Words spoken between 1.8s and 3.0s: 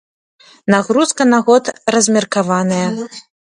размеркаваная.